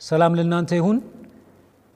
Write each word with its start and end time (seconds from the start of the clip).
ሰላም 0.00 0.32
ለእናንተ 0.38 0.70
ይሁን። 0.78 0.98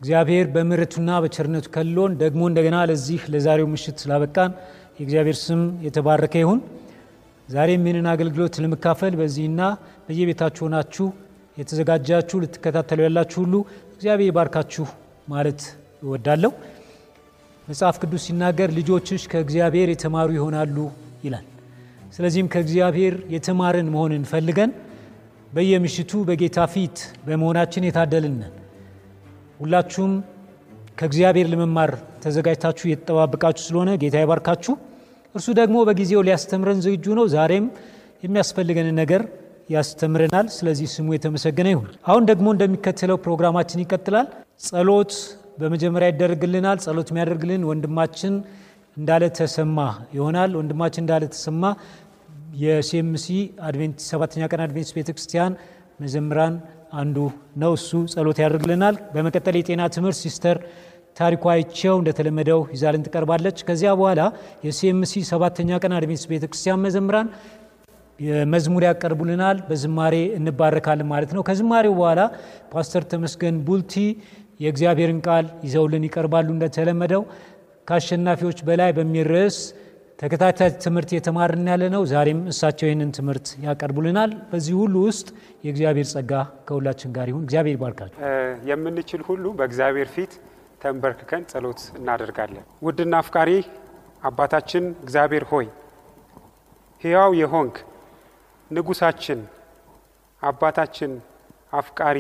እግዚአብሔር 0.01 0.47
በምሕረቱና 0.55 1.11
በቸርነቱ 1.23 1.67
ከልሎን 1.75 2.13
ደግሞ 2.23 2.43
እንደገና 2.51 2.77
ለዚህ 2.91 3.23
ለዛሬው 3.33 3.69
ምሽት 3.73 3.97
ስላበቃን 4.03 4.53
የእግዚአብሔር 4.99 5.37
ስም 5.43 5.63
የተባረከ 5.87 6.35
ይሁን። 6.43 6.61
ዛሬም 7.49 7.85
ይህንን 7.87 8.07
አገልግሎት 8.13 8.55
ለመካፈል 8.65 9.13
በዚህና 9.21 9.61
በየቤታችሁ 10.07 10.63
ሆናችሁ 10.67 11.07
የተዘጋጃችሁ 11.59 12.37
ልትከታተሉ 12.43 13.01
ያላችሁ 13.07 13.39
ሁሉ 13.45 13.55
እግዚአብሔር 13.95 14.29
ይባርካችሁ 14.31 14.87
ማለት 15.29 15.61
እወዳለሁ። 16.03 16.53
መጽሐፍ 17.69 17.97
ቅዱስ 18.03 18.23
ሲናገር 18.27 18.71
ልጆችሽ 18.79 19.23
ከእግዚአብሔር 19.33 19.89
የተማሩ 19.93 20.31
ይሆናሉ 20.39 20.77
ይላል። 21.25 21.47
ስለዚህም 22.15 22.49
ከእግዚአብሔር 22.53 23.15
የተማርን 23.35 23.89
መሆንን 23.95 24.25
ፈልገን 24.31 24.71
በየምሽቱ 25.51 26.13
በጌታ 26.29 26.59
ፊት 26.73 26.97
በመሆናችን 27.27 27.87
የታደልንን 27.87 28.53
ሁላችሁም 29.61 30.13
ከእግዚአብሔር 30.99 31.47
ለመማር 31.53 31.91
ተዘጋጅታችሁ 32.25 32.87
የተጠባበቃችሁ 32.89 33.63
ስለሆነ 33.69 33.91
ጌታ 34.03 34.17
ይባርካችሁ። 34.23 34.75
እርሱ 35.35 35.49
ደግሞ 35.59 35.77
በጊዜው 35.89 36.23
ሊያስተምረን 36.27 36.81
ዝግጁ 36.85 37.07
ነው። 37.19 37.27
ዛሬም 37.35 37.67
የሚያስፈልገንን 38.23 38.97
ነገር 39.03 39.23
ያስተምረናል። 39.71 40.47
ስለዚህ 40.55 40.89
ስሙ 40.95 41.09
የተመሰገነ 41.17 41.69
ይሁን። 41.75 41.89
አሁን 42.09 42.25
ደግሞ 42.31 42.47
እንደሚከተለው 42.55 43.19
ፕሮግራማችን 43.25 43.83
ይቀጥላል። 43.85 44.27
ጸሎት 44.67 45.13
በመጀመሪያ 45.59 46.09
ይደረግልናል። 46.13 46.79
ጸሎት 46.85 47.09
የሚያደርግልን 47.13 47.65
ወንድማችን 47.71 48.35
እንዳለ 48.97 49.25
ተሰማ 49.39 49.79
ይሆናል። 50.17 50.53
ወንድማችን 50.61 51.03
እንዳለ 51.05 51.25
ተሰማ 51.35 51.63
የሲኤምሲ 52.59 53.27
ሰባተኛ 54.07 54.43
ቀን 54.53 54.61
አድቬንቲስት 54.65 54.95
ቤተ 54.97 55.09
ክርስቲያን 55.15 55.53
መዘምራን 56.01 56.55
አንዱ 56.93 57.17
ነው። 57.63 57.73
እሱ 57.79 57.91
ጸሎት 58.13 58.39
ያደርግልናል። 58.43 58.97
በመቀጠል 59.15 59.57
የጤና 59.59 59.83
ትምህርት 59.95 60.19
ሲስተር 60.23 60.57
ታሪኳ 61.17 61.45
አይቸው 61.55 61.95
እንደተለመደው 62.01 62.61
ይዛልን 62.75 63.03
ትቀርባለች። 63.07 63.59
ከዚያ 63.69 63.91
በኋላ 63.99 64.21
የሲኤምሲ 64.67 65.23
ሰባተኛ 65.31 65.79
ቀን 65.83 65.95
አድቬንቲስት 65.97 66.29
ቤተ 66.33 66.45
ክርስቲያን 66.51 66.83
መዘምራን 66.85 67.29
መዝሙር 68.53 68.83
ያቀርቡልናል። 68.87 69.59
በዝማሬ 69.69 70.17
እንባረካለን 70.39 71.09
ማለት 71.13 71.31
ነው። 71.37 71.43
ከዝማሬው 71.49 71.95
በኋላ 72.01 72.21
ፓስተር 72.73 73.05
ተመስገን 73.13 73.59
ቡልቲ 73.69 73.95
የእግዚአብሔርን 74.61 75.21
ቃል 75.27 75.47
ይዘውልን 75.67 76.05
ይቀርባሉ። 76.09 76.49
እንደተለመደው 76.55 77.23
ከአሸናፊዎች 77.89 78.59
በላይ 78.67 78.91
በሚል 78.99 79.29
ርዕስ 79.33 79.59
ተከታታይ 80.21 80.71
ትምህርት 80.85 81.11
የተማርን 81.15 81.69
ያለ 81.71 81.83
ነው። 81.95 82.03
ዛሬም 82.11 82.41
እሳቸው 82.51 82.87
ይህንን 82.89 83.11
ትምህርት 83.19 83.47
ያቀርቡልናል። 83.63 84.33
በዚህ 84.51 84.75
ሁሉ 84.81 84.95
ውስጥ 85.07 85.29
የእግዚአብሔር 85.65 86.07
ጸጋ 86.11 86.33
ከሁላችን 86.67 87.13
ጋር 87.17 87.29
ይሁን። 87.31 87.45
እግዚአብሔር 87.47 87.77
ይባርካቸው። 87.77 88.19
የምንችል 88.71 89.23
ሁሉ 89.29 89.45
በእግዚአብሔር 89.59 90.09
ፊት 90.15 90.33
ተንበርክከን 90.83 91.43
ጸሎት 91.51 91.81
እናደርጋለን። 91.99 92.65
ውድና 92.87 93.15
አፍቃሪ 93.23 93.51
አባታችን 94.23 94.85
እግዚአብሔር 95.05 95.47
ሆይ 95.53 95.67
ሕያው 97.03 97.33
የሆንክ 97.41 97.77
ንጉሳችን፣ 98.71 99.41
አባታችን፣ 100.43 101.13
አፍቃሪ 101.73 102.19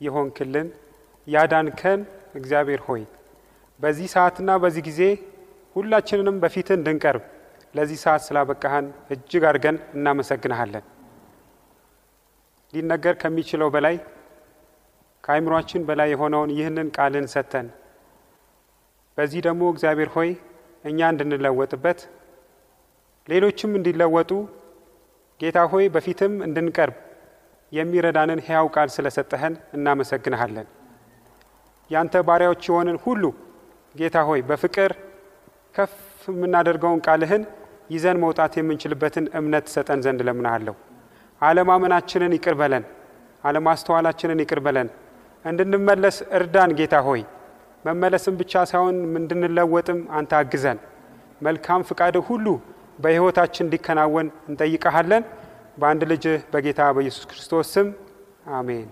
የሆንክልን 0.00 0.68
ያዳንከን 1.26 2.00
እግዚአብሔር 2.34 2.80
ሆይ 2.88 3.02
በዚህ 3.80 4.08
ሰዓትና 4.14 4.50
በዚህ 4.62 4.82
ጊዜ 4.88 5.00
ሁላችንንም 5.76 6.36
በፊትህ 6.42 6.76
እንድንቀርብ 6.78 7.22
ለዚህ 7.74 7.98
ሰዓት 8.02 8.22
ስላበቃህን 8.26 8.86
እጅግ 9.10 9.44
አድርገን 9.48 9.76
እናመሰግንሃለን። 9.96 10.84
ሊነገር 12.72 13.14
ከሚችለው 13.22 13.68
በላይ 13.74 13.96
ከአይምሯችን 15.24 15.82
በላይ 15.88 16.08
የሆነውን 16.12 16.50
ይህንን 16.56 16.88
ቃልን 16.96 17.26
ሰጥተን 17.34 17.66
በዚህ 19.18 19.40
ደግሞ 19.46 19.62
እግዚአብሔር 19.72 20.10
ሆይ 20.16 20.30
እኛ 20.84 21.08
እንድንለወጥበት 21.12 22.00
ሌሎችም 23.28 23.72
እንዲለወጡ 23.78 24.30
ጌታ 25.40 25.58
ሆይ 25.72 25.84
በፊትም 25.94 26.34
እንድንቀርብ 26.46 26.96
የሚረዳንን 27.72 28.40
ሕያው 28.46 28.66
ቃል 28.74 28.88
ስለሰጠህን 28.96 29.54
እናመሰግንሃለን። 29.76 30.66
ያንተ 31.90 32.22
ባሪያዎች 32.28 32.62
የሆንን 32.68 32.98
ሁሉ 33.04 33.22
ጌታ 33.94 34.18
ሆይ 34.28 34.40
በፍቅር 34.48 34.92
ከፍ 35.74 35.92
የምናደርገውን 36.28 37.00
ቃልህን 37.06 37.42
ይዘን 37.90 38.18
መውጣት 38.22 38.52
የምንችልበትን 38.58 39.24
እምነት 39.38 39.66
ሰጠን 39.74 40.00
ዘንድ 40.04 40.20
ለምናሃለሁ። 40.28 40.74
አለማመናችንን 41.42 42.34
ይቅር 42.36 42.54
በለን፣ 42.60 42.84
አለማስተዋላችንን 43.44 44.40
ይቅር 44.44 44.60
በለን፣ 44.66 44.88
እንድንመለስ 45.44 46.18
እርዳን። 46.38 46.72
ጌታ 46.78 46.96
ሆይ 47.08 47.22
መመለስም 47.84 48.34
ብቻ 48.40 48.52
ሳይሆን 48.70 48.96
እንድንለወጥም 49.20 50.00
አንተ 50.18 50.32
አግዘን። 50.40 50.78
መልካም 51.40 51.80
ፍቃድህ 51.88 52.26
ሁሉ 52.30 52.46
በሕይወታችን 52.98 53.66
እንዲከናወን 53.66 54.28
እንጠይቀሃለን። 54.50 55.24
በአንድ 55.78 56.02
ልጅ 56.12 56.24
በጌታ 56.52 56.80
በኢየሱስ 56.96 57.24
ክርስቶስ 57.30 57.72
ስም 57.74 57.88
አሜን። 58.54 58.86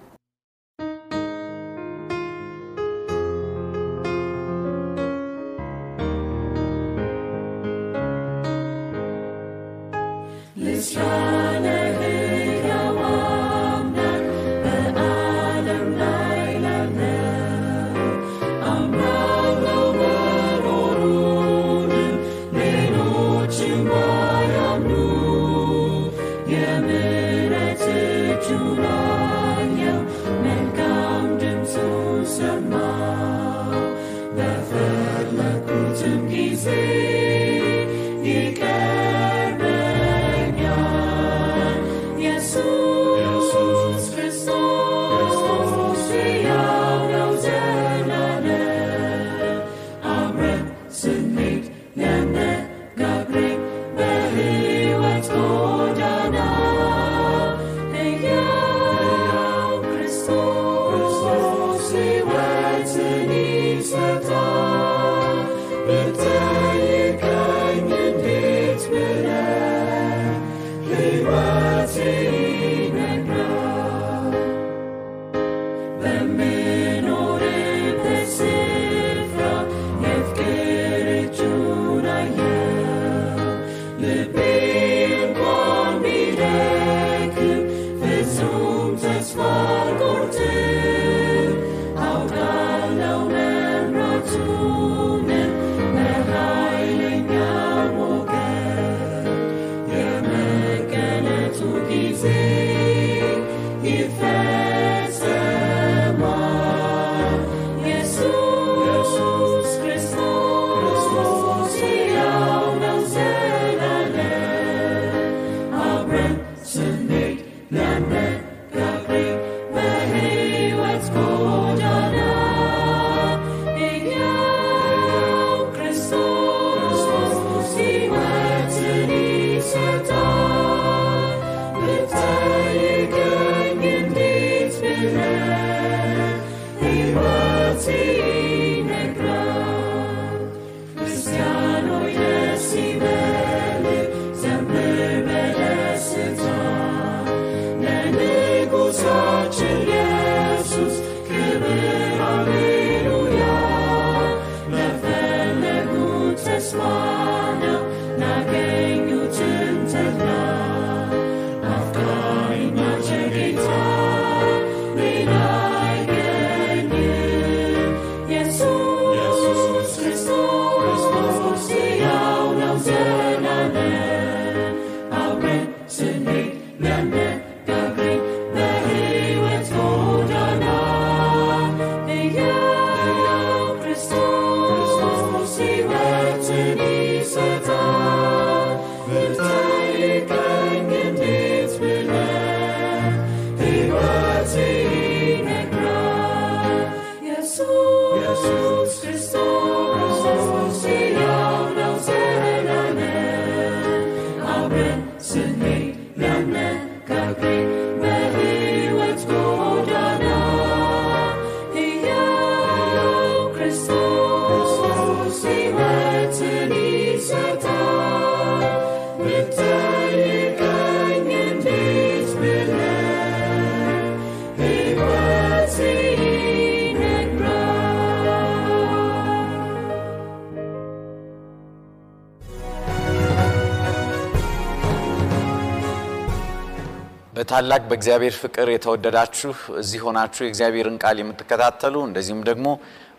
በታላቅ 237.43 237.81
በእግዚአብሔር 237.91 238.35
ፍቅር 238.41 238.67
የተወደዳችሁ 238.71 239.53
እዚህ 239.81 240.01
ሆናችሁ 240.07 240.43
የእግዚአብሔርን 240.45 240.97
ቃል 241.03 241.17
የምትከታተሉ 241.21 241.95
እንደዚሁም 242.09 242.43
ደግሞ 242.49 242.67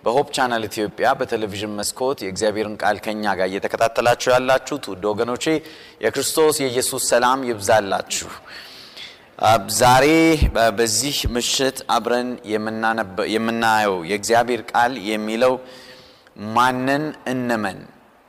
በሆፕ 0.04 0.28
ቻናል 0.36 0.64
ኢትዮጵያ 0.68 1.08
በቴሌቪዥን 1.20 1.74
መስኮት 1.80 2.20
የእግዚአብሔርን 2.24 2.76
ቃል 2.82 2.98
ከኛ 3.06 3.34
ጋር 3.40 3.48
እየተከታተላችሁ 3.52 4.30
ያላችሁት 4.34 4.86
ውድ 4.92 5.04
ወገኖቼ 5.12 5.46
የክርስቶስ 6.06 6.60
የኢየሱስ 6.64 7.04
ሰላም 7.12 7.42
ይብዛላችሁ። 7.50 8.30
ዛሬ 9.80 10.08
በዚህ 10.78 11.20
ምሽት 11.36 11.80
አብረን 11.96 12.30
የምናየው 13.36 13.98
የእግዚአብሔር 14.12 14.64
ቃል 14.72 14.96
የሚለው 15.10 15.56
ማንን 16.54 17.06
እንመን 17.34 17.82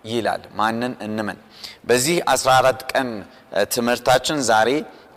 ይላል። 0.04 0.44
ማንን 0.54 0.94
እንመን። 1.06 1.38
በዚህ 1.84 2.18
14 2.30 2.84
ቀን 2.92 3.08
ትምህርታችን 3.74 4.40
ዛሬ 4.48 4.70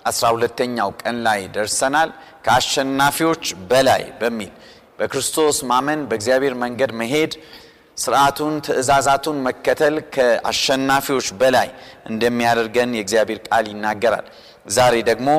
አስራ 0.10 0.26
ሁለተኛው 0.36 0.90
ቀን 1.02 1.18
ላይ 1.26 1.40
ደርሰናል። 1.56 2.10
ከአሸናፊዎች 2.46 3.44
በላይ 3.70 4.04
በሚል 4.20 4.52
በክርስቶስ 5.00 5.58
ማመን 5.70 6.02
በእግዚአብሔር 6.10 6.54
መንገድ 6.64 6.92
መሄድ 7.02 7.34
ስርዓቱን 7.98 8.56
ትእዛዛቱን 8.66 9.38
መከተል 9.46 9.96
ከአሸናፊዎች 10.16 11.28
በላይ 11.40 11.70
እንደሚያደርገን 12.12 12.92
የእግዚአብሔር 12.98 13.40
ቃል 13.48 13.66
ይናገራል። 13.72 14.26
ዛሬ 14.72 14.96
ደግሞ 15.10 15.30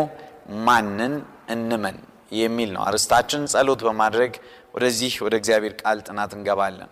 ማንን 0.67 1.15
እንመን 1.49 1.97
የሚል 2.33 2.71
ነው 2.77 2.83
አርስታችን። 2.89 3.43
ጸሎት 3.53 3.81
በማድረግ 3.87 4.33
ወደዚህ 4.75 5.13
ወደ 5.25 5.35
እግዚአብሔር 5.41 5.75
ቃል 5.83 5.99
ጥናት 6.07 6.33
እንገባለን። 6.37 6.91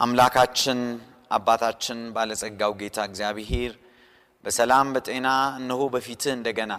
አምላካችን 0.00 0.78
አባታችን 1.30 1.98
ባለጸጋው 2.14 2.72
ጌታ 2.80 2.98
እግዚአብሔር 3.08 3.72
በሰላም 4.44 4.88
በጤና 4.94 5.28
እነሆ 5.58 5.80
በፊትህ 5.94 6.32
እንደገና 6.36 6.72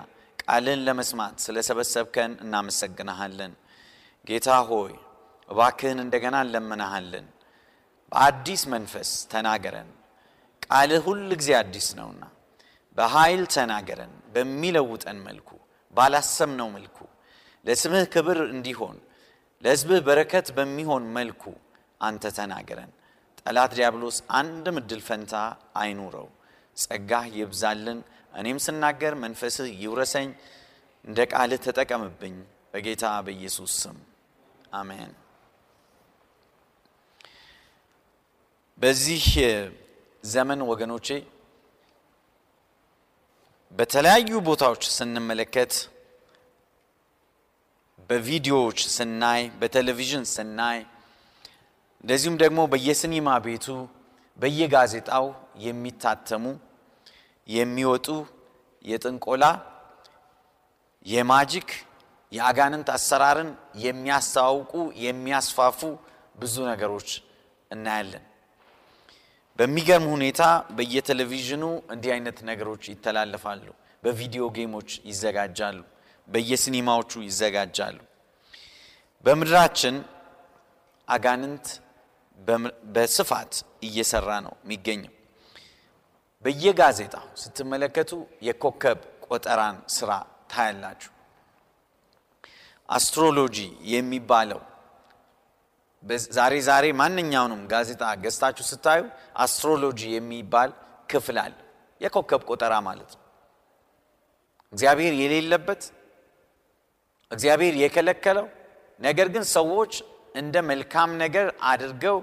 ቃልን 0.44 0.80
ለመስማት 0.88 1.36
ስለሰበሰብከን 1.46 2.32
እናመሰግናሃለን። 2.44 3.54
ጌታ 4.28 4.50
ሆይ 4.70 4.94
እባክህን 5.50 6.00
እንደገና 6.04 6.36
እንለምናሃለን። 6.46 7.28
በአዲስ 8.12 8.62
መንፈስ 8.74 9.10
ተናገረን። 9.32 9.90
ቃልህ 10.66 11.04
ሁል 11.08 11.22
ጊዜ 11.34 11.50
አዲስ 11.60 11.88
ነውና 12.00 12.24
በኃይል 12.98 13.44
ተናገረን። 13.56 14.14
በሚለውጠን 14.34 15.20
መልኩ 15.28 15.50
ባላሰብነው 15.96 16.68
መልኩ 16.76 16.98
ለስምህ 17.66 18.06
ክብር 18.14 18.40
እንዲሆን 18.54 18.98
ለሕዝብህ 19.64 20.00
በረከት 20.08 20.48
በሚሆን 20.58 21.04
መልኩ 21.18 21.44
አንተ 22.02 22.24
ተናገረን። 22.38 22.92
ጠላት 23.42 23.72
ዲያብሎስ 23.78 24.18
አንድም 24.40 24.78
እድል 24.82 25.02
ፈንታ 25.08 25.34
አይኑረው። 25.82 26.28
ጸጋህ 26.84 27.26
ይብዛልን። 27.38 28.00
እኔም 28.34 28.60
ስናገር 28.66 29.14
መንፈስህ 29.24 29.70
ይውረሰኝ። 29.82 30.30
እንደ 31.06 31.20
ቃልህ 31.32 31.60
ተጠቀምብኝ። 31.66 32.36
በጌታ 32.74 33.06
በኢየሱስ 33.26 33.72
ስም 33.82 33.98
አሜን። 34.74 35.12
በዚህ 38.78 39.26
ዘመን 40.24 40.60
ወገኖቼ 40.70 41.08
በተለያዩ 43.74 44.32
ቦታዎች 44.48 44.84
ስንመለከት፣ 44.96 45.74
በቪዲዮዎች 48.10 48.80
ስናይ፣ 48.96 49.42
በቴሌቪዥን 49.60 50.26
ስናይ፣ 50.32 50.80
እንደዚሁም 52.04 52.36
ደግሞ 52.44 52.60
በየሲኒማ 52.72 53.30
ቤቱ 53.46 53.66
በየጋዜጣው 54.40 55.26
የሚታተሙ 55.66 56.44
የሚወጡ 57.48 58.08
የጥንቆላ 58.86 59.44
የማጂክ 61.06 61.70
የአጋንንት 62.32 62.90
አሰራርን 62.96 63.50
የሚያስተዋውቁ 63.84 64.74
የሚያስፋፉ 65.04 65.80
ብዙ 66.36 66.56
ነገሮች 66.70 67.10
እናያለን። 67.72 68.26
በሚገርም 69.60 70.06
ሁኔታ 70.14 70.44
በየቴሌቪዥኑ 70.78 71.64
እንዲህ 71.94 72.12
አይነት 72.16 72.38
ነገሮች 72.50 72.84
ይተላለፋሉ። 72.92 73.66
በቪዲዮ 74.04 74.44
ጌሞች 74.56 74.90
ይዘጋጃሉ። 75.10 75.80
በየሲኒማዎቹ 76.28 77.12
ይዘጋጃሉ። 77.28 77.98
በምድራችን 79.26 79.96
አጋንንት 81.08 81.68
በስፋት 82.94 83.54
እየሰራ 83.88 84.30
ነው 84.46 84.54
የሚገኘው። 84.64 85.14
በየጋዜጣው 86.46 87.26
ስትመለከቱ 87.42 88.12
የኮከብ 88.48 89.00
ቆጠራን 89.28 89.78
ስራ 89.96 90.12
ታያላችሁ። 90.52 91.12
አስትሮሎጂ 92.90 93.58
የሚባለው 93.92 94.62
ዛሬ 96.36 96.54
ዛሬ 96.68 96.86
ማንኛውንም 97.00 97.62
ጋዜጣ 97.72 98.04
ገዝታችሁ 98.24 98.64
ስታዩ 98.70 99.02
አስትሮሎጂ 99.38 100.00
የሚባል 100.16 100.70
ክፍል 101.10 101.38
አለ። 101.44 101.54
የኮከብ 102.02 102.42
ቆጠራ 102.50 102.74
ማለት 102.88 103.12
ነው። 103.16 103.22
እግዚአብሔር 104.74 105.14
የሌለበት 105.20 105.82
እግዚአብሔር 107.32 107.76
የከለከለው 107.82 108.48
ነገር 109.00 109.28
ግን 109.36 109.44
ሰዎች 109.56 109.94
እንደ 110.36 110.56
መልካም 110.70 111.12
ነገር 111.24 111.48
አድርገው 111.72 112.18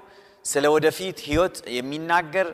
ስለ 0.45 0.65
ወደፊት 0.75 1.19
ሕይወት 1.27 1.57
የሚናገር 1.77 2.49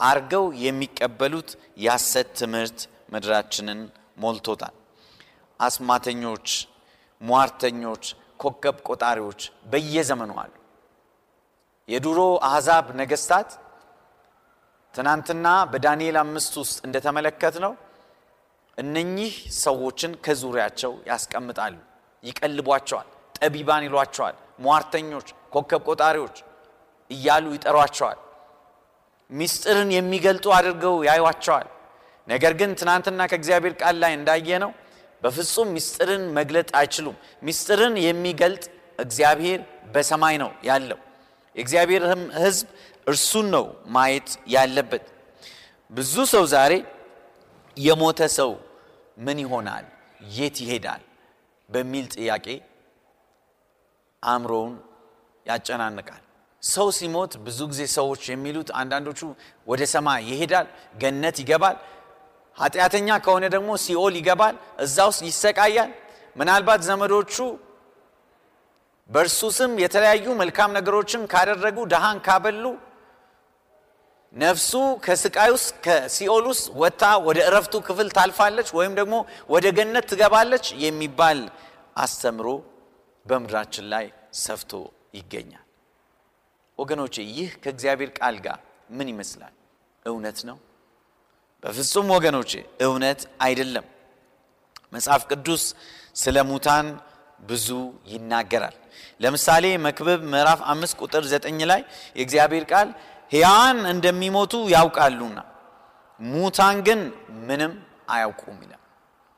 አርገው 0.00 0.44
የሚቀበሉት 0.62 1.50
የሐሰት 1.76 2.28
ትምህርት 2.40 2.78
ምድራችንን 3.12 3.80
ሞልቶታል። 4.18 4.74
አስማተኞች፣ 5.60 6.48
ሟርተኞች፣ 7.20 8.04
ኮከብ 8.40 8.76
ቆጣሪዎች 8.88 9.40
በየዘመኑ 9.70 10.32
አሉ። 10.42 10.52
የድሮ 11.88 12.18
አሕዛብ 12.48 12.86
ነገስታት 13.00 13.50
ትናንትና 14.94 15.46
በዳንኤል 15.72 16.16
አምስት 16.22 16.54
ውስጥ 16.62 16.76
እንደተመለከት 16.86 17.56
ነው 17.64 17.72
እነኚህ 18.78 19.32
ሰዎችን 19.58 20.12
ከዙሪያቸው 20.24 20.92
ያስቀምጣሉ፣ 21.08 21.74
ይቀልቧቸዋል፣ 22.22 23.08
ጠቢባን 23.38 23.86
ይሏቸዋል፣ 23.86 24.36
ሟርተኞች፣ 24.64 25.26
ኮከብ 25.54 25.82
ቆጣሪዎች 25.88 26.36
እያሉ 27.10 27.44
ይጠሯቸዋል። 27.56 28.18
ሚስጥርን 29.30 29.90
የሚገልጡ 29.94 30.46
አድርገው 30.56 30.96
ያዩዋቸዋል። 31.08 31.68
ነገር 32.28 32.52
ግን 32.60 32.70
ትናንትና 32.80 33.20
ከእግዚአብሔር 33.30 33.74
ቃል 33.80 33.96
ላይ 34.02 34.12
እንዳየ 34.18 34.58
ነው 34.64 34.70
በፍጹም 35.22 35.68
ሚስጥርን 35.76 36.24
መግለጥ 36.38 36.68
አይችሉም። 36.80 37.16
ሚስጥርን 37.42 37.94
የሚገልጥ 38.04 38.64
እግዚአብሔር 38.98 39.60
በሰማይ 39.94 40.36
ነው 40.42 40.50
ያለው። 40.64 40.98
የእግዚአብሔር 41.56 42.02
ሕዝብ 42.38 42.66
እርሱን 43.06 43.46
ነው 43.54 43.64
ማየት 43.94 44.28
ያለበት። 44.54 45.04
ብዙ 45.90 46.14
ሰው 46.32 46.44
ዛሬ 46.52 46.72
የሞተ 47.76 48.20
ሰው 48.38 48.50
ምን 49.18 49.38
ይሆናል፣ 49.44 49.84
የት 50.36 50.56
ይሄዳል 50.62 51.02
በሚል 51.68 52.06
ጥያቄ 52.14 52.46
አእምሮውን 54.22 54.74
ያጨናንቃል። 55.46 56.22
ሰው 56.66 56.88
ሲሞት 56.98 57.32
ብዙ 57.46 57.58
ጊዜ 57.70 57.82
ሰዎች 57.96 58.22
የሚሉት 58.30 58.68
አንዳንዶቹ 58.80 59.20
ወደ 59.68 59.82
ሰማይ 59.94 60.20
ይሄዳል፣ 60.30 60.66
ገነት 61.02 61.36
ይገባል። 61.42 61.76
ኃጢአተኛ 62.56 63.08
ከሆነ 63.24 63.44
ደግሞ 63.54 63.70
ሲኦል 63.84 64.14
ይገባል፣ 64.20 64.54
እዛ 64.84 64.96
ውስጥ 65.10 65.22
ይሰቃያል። 65.28 65.90
ምናልባት 66.36 66.80
ዘመዶቹ 66.88 67.34
በእርሱ 69.10 69.40
ስም 69.58 69.72
የተለያዩ 69.82 70.26
መልካም 70.42 70.70
ነገሮችን 70.78 71.22
ካደረጉ፣ 71.32 71.76
ድሃን 71.92 72.18
ካበሉ 72.26 72.64
ነፍሱ 74.34 74.72
ከስቃይ 75.04 75.50
ውስጥ 75.54 75.70
ከሲኦል 75.84 76.44
ውስጥ 76.50 76.66
ወጥታ 76.80 77.04
ወደ 77.26 77.38
እረፍቱ 77.48 77.74
ክፍል 77.86 78.08
ታልፋለች 78.16 78.68
ወይም 78.78 78.92
ደግሞ 79.00 79.14
ወደ 79.54 79.66
ገነት 79.78 80.06
ትገባለች 80.10 80.66
የሚባል 80.84 81.38
አስተምሮ 81.96 82.48
በምድራችን 83.26 83.86
ላይ 83.94 84.06
ሰፍቶ 84.40 84.72
ይገኛል። 85.18 85.65
ወገኖቼ 86.78 87.14
ይህ 87.30 87.50
ከእግዚአብሔር 87.62 88.10
ቃል 88.18 88.36
ጋር 88.46 88.58
ምን 88.90 89.08
ይመስላል? 89.12 89.54
እውነት 90.06 90.38
ነው? 90.48 90.56
በፍጹም 91.62 92.08
ወገኖቼ 92.14 92.50
እውነት 92.86 93.20
አይደለም። 93.44 93.86
መጽሐፍ 94.94 95.22
ቅዱስ 95.30 95.62
ስለ 96.16 96.36
ሙታን 96.50 96.86
ብዙ 97.48 97.68
ይናገራል። 98.12 98.76
ለምሳሌ 99.20 99.64
መክብብ 99.86 100.20
ምዕራፍ 100.32 100.60
አምስት 100.72 100.94
ቁጥር 101.02 101.24
ዘጠኝ 101.32 101.58
ላይ 101.70 101.80
የእግዚአብሔር 102.16 102.64
ቃል 102.72 102.88
ሕያዋን 103.32 103.78
እንደሚሞቱ 103.92 104.54
ያውቃሉና 104.74 105.38
ሙታን 106.20 106.76
ግን 106.86 107.00
ምንም 107.48 107.72
አያውቁም 108.08 108.58
ይላል። 108.64 108.82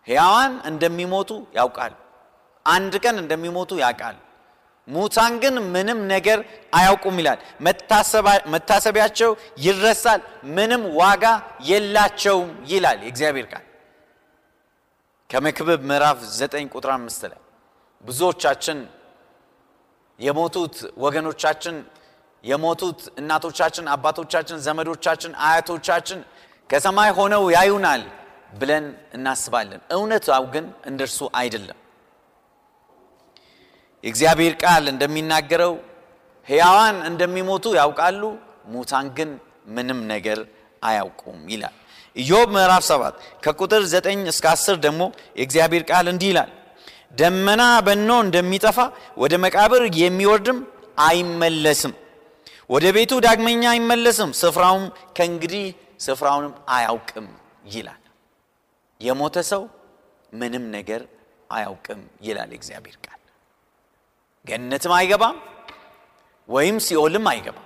ሕያዋን 0.07 0.52
እንደሚሞቱ 0.71 1.30
ያውቃሉ። 1.59 1.95
አንድ 2.66 2.95
ቀን 3.04 3.16
እንደሚሞቱ 3.23 3.71
ያውቃሉ። 3.83 4.16
ሙታን 4.88 5.35
ግን 5.42 5.54
ምንም 5.75 5.99
ነገር 6.12 6.38
አያውቁም 6.75 7.16
ይላል። 7.21 7.38
መታሰቢያቸው 8.54 9.30
ይረሳል፣ 9.64 10.21
ምንም 10.57 10.83
ዋጋ 11.00 11.25
የላቸውም 11.68 12.50
ይላል 12.71 12.99
የእግዚአብሔር 13.04 13.47
ቃል 13.52 13.64
ከመክብብ 15.30 15.80
ምዕራፍ 15.90 16.18
ዘጠኝ 16.37 16.66
ቁጥር 16.75 16.90
አምስት 16.95 17.23
ላይ 17.33 17.40
ብዙዎቻችን 18.04 18.78
የሞቱት 20.18 20.75
ወገኖቻችን 20.99 21.76
የሞቱት 22.45 23.00
እናቶቻችን፣ 23.21 23.85
አባቶቻችን፣ 23.95 24.57
ዘመዶቻችን፣ 24.66 25.33
አያቶቻችን 25.47 26.18
ከሰማይ 26.71 27.11
ሆነው 27.18 27.45
ያዩናል 27.57 28.02
ብለን 28.54 28.85
እናስባለን። 29.16 29.80
እውነታው 29.97 30.45
ግን 30.54 30.66
እንደርሱ 30.87 31.18
አይደለም። 31.35 31.78
የእግዚአብሔር 34.05 34.55
ቃል 34.62 34.85
እንደሚናገረው 34.93 35.73
ሕያዋን 36.47 36.97
እንደሚሞቱ 37.09 37.64
ያውቃሉ፣ 37.78 38.23
ሙታን 38.73 39.07
ግን 39.17 39.31
ምንም 39.76 40.00
ነገር 40.12 40.38
አያውቁም 40.83 41.38
ይላል። 41.52 41.75
ኢዮብ 42.17 42.49
ምዕራፍ 42.55 42.83
7 42.88 43.14
ከቁጥር 43.45 43.83
9 43.95 44.31
እስከ 44.33 44.47
10 44.55 44.78
ደግሞ 44.85 45.02
የእግዚአብሔር 45.38 45.83
ቃል 45.90 46.07
እንዲህ 46.12 46.31
ይላል፣ 46.33 46.50
ደመና 47.19 47.62
በኖ 47.87 48.11
እንደሚጠፋ 48.25 48.78
ወደ 49.23 49.35
መቃብር 49.45 49.83
የሚወርድም 50.00 50.59
አይመለስም፣ 51.05 51.93
ወደ 52.71 52.87
ቤቱ 52.97 53.12
ዳግመኛ 53.25 53.62
አይመለስም፣ 53.73 54.31
ስፍራውም 54.40 54.85
ከእንግዲህ 55.17 55.64
ስፍራውንም 56.07 56.55
አያውቅም 56.75 57.28
ይላል። 57.73 58.02
የሞተ 59.00 59.37
ሰው 59.50 59.62
ምንም 60.33 60.64
ነገር 60.76 61.02
አያውቅም 61.50 62.00
ይላል 62.26 62.50
የእግዚአብሔር 62.55 62.97
ቃል። 63.05 63.17
ገነትም 64.49 64.93
አይገባም 64.99 65.37
ወይም 66.49 66.76
ሲኦልም 66.87 67.26
አይገባም። 67.33 67.64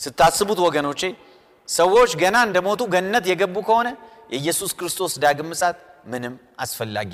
ስታስቡት 0.00 0.58
ወገኖቼ 0.66 1.00
ሰዎች 1.68 2.10
ገና 2.22 2.36
እንደሞቱ 2.46 2.82
ገነት 2.94 3.24
የገቡ 3.30 3.56
ከሆነ 3.68 3.88
የኢየሱስ 4.32 4.70
ክርስቶስ 4.78 5.12
ዳግም 5.24 5.48
ምጻት 5.52 5.76
ምንም 6.12 6.34
አስፈላጊ 6.64 7.12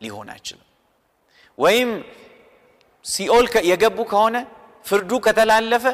ሊሆን 0.00 0.28
አይችልም። 0.34 0.66
ወይም 1.58 1.90
ሲኦል 3.04 3.46
የገቡ 3.70 3.98
ከሆነ 4.12 4.36
ፍርዱ 4.84 5.10
ከተላለፈ 5.26 5.84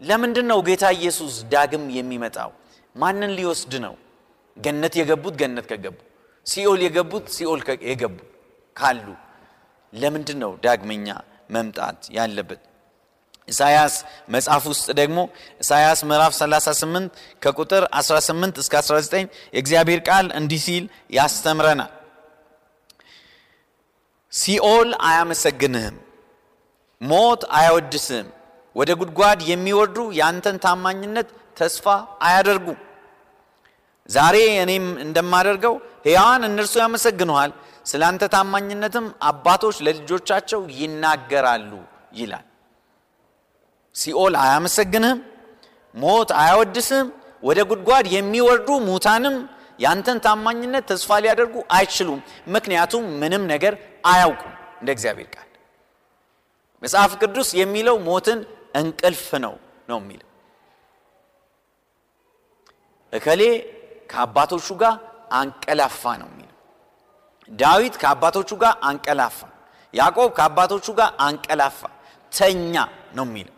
ለምንድን 0.00 0.46
ነው 0.50 0.58
ጌታ 0.68 0.84
ኢየሱስ 0.98 1.34
ዳግም 1.52 1.84
የሚመጣው? 1.96 2.50
ማንን 2.96 3.30
ሊወስድ 3.38 3.72
ነው? 3.84 3.94
ገነት 4.56 4.94
የገቡት 5.00 5.34
ገነት 5.40 5.66
ከገቡ፣ 5.70 5.96
ሲኦል 6.46 6.80
የገቡት 6.86 7.26
ሲኦል 7.36 7.60
የገቡ 7.90 8.16
ካሉ 8.76 9.06
ለምንድን 9.92 10.38
ነው 10.42 10.52
ዳግመኛ 10.64 11.08
መምጣት 11.50 12.00
ያለበት? 12.16 12.60
ኢሳያስ 13.48 13.94
መጽሐፍ 14.34 14.64
ውስጥ 14.72 14.86
ደግሞ 14.98 15.18
ኢሳያስ 15.62 16.00
ምዕራፍ 16.08 16.32
38 16.36 17.12
ከቁጥር 17.42 17.82
18 17.98 18.58
እስከ 18.62 18.74
19 18.82 19.24
የእግዚአብሔር 19.54 20.00
ቃል 20.08 20.26
እንዲህ 20.38 20.60
ሲል 20.66 20.84
ያስተምረናል። 21.16 21.92
ሲኦል 24.32 24.90
አያመሰግንህም፣ 25.08 25.96
ሞት 27.00 27.42
አያወድስህም። 27.58 28.28
ወደ 28.76 28.90
ጉድጓድ 29.00 29.40
የሚወርዱ 29.50 29.98
ያንተን 30.18 30.56
ታማኝነት 30.64 31.28
ተስፋ 31.56 31.86
አያደርጉም። 32.26 32.78
ዛሬ 34.08 34.36
እኔም 34.62 34.86
እንደማደርገው 35.04 35.74
ሕያዋን 36.06 36.42
እነርሱ 36.48 36.74
ያመሰግኑሃል፣ 36.82 37.50
ስለ 37.88 38.02
አንተ 38.08 38.22
ታማኝነትም 38.32 39.06
አባቶች 39.28 39.76
ለልጆቻቸው 39.86 40.60
ይናገራሉ 40.78 41.72
ይላል። 42.18 42.46
ሲኦል 43.94 44.34
አያመሰግንህም፣ 44.42 45.20
ሞት 45.94 46.30
አያወድስህም። 46.40 47.08
ወደ 47.42 47.58
ጉድጓድ 47.70 48.06
የሚወርዱ 48.14 48.68
ሙታንም 48.86 49.36
ያንተን 49.78 50.18
ታማኝነት 50.24 50.84
ተስፋ 50.90 51.18
ሊያደርጉ 51.24 51.56
አይችሉም፣ 51.76 52.20
ምክንያቱም 52.54 53.04
ምንም 53.20 53.42
ነገር 53.52 53.74
አያውቁም። 54.04 54.54
እንደ 54.80 54.88
እግዚአብሔር 54.96 55.28
ቃል 55.34 55.44
መጽሐፍ 56.82 57.12
ቅዱስ 57.22 57.48
የሚለው 57.60 57.96
ሞትን 58.08 58.40
እንቅልፍ 58.80 59.28
ነው 59.44 59.54
ነው 59.88 59.98
የሚለው 60.02 60.24
እከሌ 63.12 63.42
ከአባቶቹ 64.10 64.66
ጋር 64.82 64.94
አንቀላፋ 65.32 66.02
ነው 66.20 66.28
የሚለው 66.30 66.47
ዳዊት 67.50 67.94
ከአባቶቹ 68.02 68.50
ጋር 68.62 68.74
አንቀላፋ፣ 68.88 69.38
ያዕቆብ 69.94 70.30
ከአባቶቹ 70.38 70.86
ጋር 70.98 71.10
አንቀላፋ፣ 71.26 71.80
ተኛ 72.32 72.74
ነው 73.16 73.26
የሚለው 73.28 73.54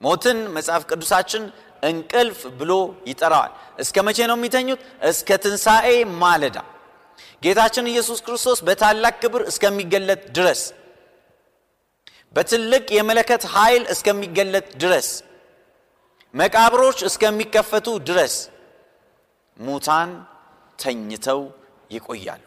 ሞትን 0.00 0.38
መጽሐፍ 0.54 0.82
ቅዱሳችን 0.90 1.42
እንቅልፍ 1.82 2.40
ብሎ 2.60 2.72
ይጠራዋል። 3.08 3.52
እስከ 3.78 3.96
መቼ 4.06 4.18
ነው 4.30 4.36
የሚተኙት? 4.38 4.80
እስከ 5.10 5.28
ትንሣኤ 5.44 5.88
ማለዳ 6.22 6.56
ጌታችን 7.42 7.86
ኢየሱስ 7.92 8.18
ክርስቶስ 8.26 8.58
በታላቅ 8.66 9.14
ክብር 9.22 9.42
እስከሚገለጥ 9.50 10.22
ድረስ 10.36 10.60
በትልቅ 12.36 12.84
የመለከት 12.98 13.42
ኃይል 13.54 13.82
እስከሚገለጥ 13.94 14.68
ድረስ 14.82 15.08
መቃብሮች 16.34 16.98
እስከሚከፈቱ 17.08 17.86
ድረስ 18.08 18.34
ሙታን 19.56 20.10
ተኝተው 20.78 21.40
ይቆያሉ። 21.90 22.42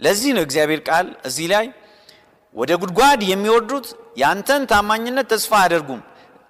ለዚህ 0.00 0.30
ነው 0.36 0.42
እግዚአብሔር 0.46 0.80
ቃል 0.88 1.06
እዚህ 1.28 1.46
ላይ 1.52 1.66
ወደ 2.54 2.70
ጉድጓድ 2.82 3.20
የሚወርዱት 3.30 3.86
ያንተን 4.16 4.62
ታማኝነት 4.70 5.26
ተስፋ 5.32 5.52
አያደርጉም፣ 5.60 6.00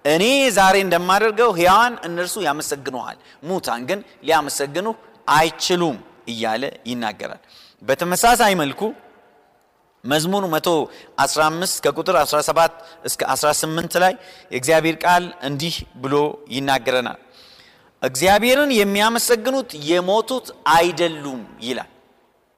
እኔ 0.05 0.23
ዛሬ 0.57 0.75
እንደማደርገው 0.85 1.49
ሕያዋን 1.57 1.95
እነርሱ 2.07 2.35
ያመሰግኑሃል፣ 2.45 3.17
ሙታን 3.43 3.81
ግን 3.89 3.99
ሊያመሰግኑህ 4.27 4.95
አይችሉም 5.35 5.97
እያለ 6.27 6.63
ይናገራል። 6.89 7.41
በተመሳሳይ 7.81 8.53
መልኩ 8.61 8.81
መዝሙር 10.03 10.43
115 10.51 11.81
ከቁጥር 11.85 12.15
17 12.23 12.77
እስከ 13.05 13.21
18 13.33 13.97
ላይ 14.03 14.13
የእግዚአብሔር 14.51 14.95
ቃል 15.03 15.25
እንዲህ 15.49 15.75
ብሎ 16.03 16.15
ይናገረናል። 16.51 17.19
እግዚአብሔርን 18.01 18.71
የሚያመሰግኑት 18.73 19.71
የሞቱት 19.89 20.47
አይደሉም 20.73 21.41
ይላል። 21.61 21.89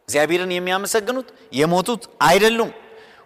እግዚአብሔርን 0.10 0.52
የሚያመሰግኑት 0.54 1.28
የሞቱት 1.54 2.04
አይደሉም፣ 2.28 2.72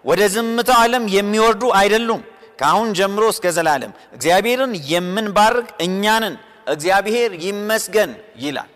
ወደ 0.05 0.21
ዝምታው 0.33 0.77
ዓለም 0.81 1.05
የሚወርዱ 1.15 1.63
አይደሉም፣ 1.79 2.21
ከአሁን 2.59 2.89
ጀምሮ 2.99 3.23
እስከ 3.33 3.45
ዘላለም 3.55 3.91
እግዚአብሔርን 4.15 4.73
የምንባርክ 4.91 5.67
እኛንን 5.85 6.35
እግዚአብሔር 6.73 7.31
ይመስገን 7.45 8.11
ይላል። 8.43 8.69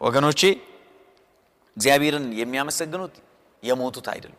ወገኖቼ 0.00 0.40
እግዚአብሔርን 1.76 2.26
የሚያመሰግኑት 2.40 3.14
የሞቱት 3.62 4.06
አይደሉም። 4.12 4.38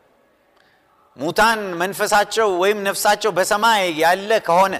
ሙታን 1.17 1.59
መንፈሳቸው 1.81 2.47
ወይም 2.61 2.79
ነፍሳቸው 2.87 3.31
በሰማይ 3.37 3.81
ያለ 4.01 4.31
ከሆነ 4.47 4.75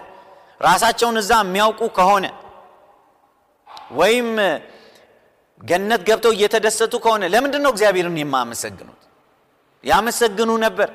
ራሳቸውን 0.61 1.17
እዛ 1.21 1.31
የሚያውቁ 1.43 1.81
ከሆነ 1.97 2.25
ወይም 3.97 4.29
ገነት 5.63 6.01
ገብተው 6.07 6.31
እየተደሰቱ 6.35 6.93
ከሆነ 7.03 7.23
ለምንድን 7.33 7.61
ነው 7.65 7.71
እግዚአብሔርን 7.73 8.17
የማያመሰግኑት? 8.21 9.01
ያመሰግኑ 9.83 10.51
ነበር። 10.65 10.89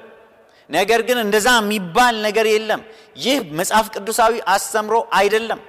ነገር 0.71 1.01
ግን 1.09 1.19
እንደዛ 1.25 1.49
የሚባል 1.59 2.15
ነገር 2.27 2.47
የለም። 2.53 2.81
ይህ 3.17 3.39
መጽሐፍ 3.59 3.87
ቅዱሳዊ 3.95 4.33
አስተምሮ 4.55 4.95
አይደለም። 5.19 5.61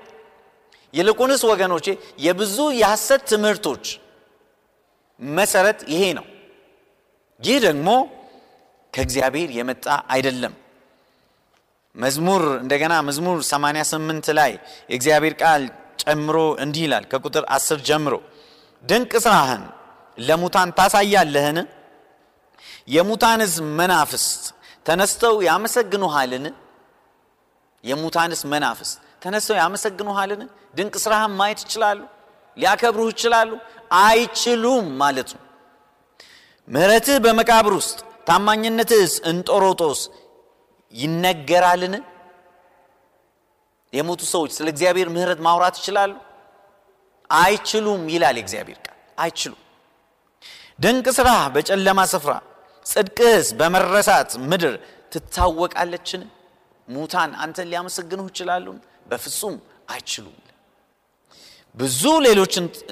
ይልቁንስ 0.94 1.42
ወገኖቼ 1.52 1.86
የብዙ 2.26 2.58
የሐሰት 2.80 3.22
ትምህርቶች 3.32 3.86
መሰረት 5.20 5.80
ይሄ 5.94 6.04
ነው። 6.18 6.26
ይህ 7.42 7.58
ደግሞ 7.66 7.90
ከእግዚአብሔር 8.94 9.50
የመጣ 9.58 9.86
አይደለም። 10.14 10.54
መዝሙር 11.96 12.44
እንደገና 12.64 12.94
መዝሙር 13.08 13.38
88 13.48 14.28
ላይ 14.40 14.52
የእግዚአብሔር 14.92 15.34
ቃል 15.42 15.64
ጨምሮ 16.04 16.36
እንዲህ 16.64 16.84
ይላል 16.86 17.06
ከቁጥር 17.12 17.44
10 17.54 17.82
ጀምሮ 17.90 18.14
ድንቅ 18.84 19.12
ስራህን 19.20 19.64
ለሙታን 20.18 20.70
ታሳያለህን? 20.72 21.58
የሙታንስ 22.88 23.54
መናፍስት 23.80 24.44
ተነስተው 24.86 25.36
ያመሰግኑሃልን? 25.44 26.46
የሙታንስ 27.84 28.42
መናፍስት 28.44 28.96
ተነስተው 29.24 29.56
ያመሰግኑሃልን? 29.56 30.42
ድንቅ 30.78 30.96
ስራህን 31.04 31.32
ማየት 31.32 31.60
ይችላሉ? 31.66 32.00
ሊያከብሩህ 32.58 33.10
ይችላሉ? 33.10 33.50
አይችሉም 34.04 34.86
ማለት 34.98 35.30
ነው። 35.36 35.44
ምሕረትህ 36.68 37.18
በመቃብር 37.26 37.74
ውስጥ 37.74 37.98
ታማኝነትህስ 38.28 39.14
እንጦሮጦስ 39.26 40.02
ይነገራልን? 40.94 41.96
የሞቱ 43.94 44.22
ሰዎች 44.34 44.52
ስለ 44.58 44.68
እግዚአብሔር 44.70 45.08
ምሕረት 45.10 45.40
ማውራት 45.40 45.76
ይችላሉ? 45.80 46.12
አይችሉም 47.30 48.02
ይላል 48.14 48.36
የእግዚአብሔር 48.40 48.80
ቃል። 48.86 48.96
አይችሉም። 49.20 49.62
ድንቅ 50.80 51.08
ስራ 51.18 51.30
በጨለማ 51.56 52.00
ስፍራ 52.14 52.34
ጽድቅህስ 52.86 53.48
በመረሳት 53.60 54.30
ምድር 54.50 54.76
ትታወቃለችን? 55.14 56.22
ሙታን 56.88 57.32
አንተን 57.44 57.68
ሊያመሰግኑህ 57.72 58.28
ይችላሉን? 58.32 58.78
በፍጹም 59.10 59.56
አይችሉም። 59.92 60.38
ብዙ 61.78 62.02